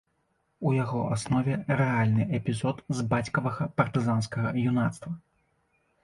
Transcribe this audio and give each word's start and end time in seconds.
У 0.67 0.69
яго 0.83 1.01
аснове 1.15 1.57
рэальны 1.81 2.25
эпізод 2.37 2.79
з 3.01 3.05
бацькавага 3.11 3.67
партызанскага 3.81 4.49
юнацтва. 4.71 5.13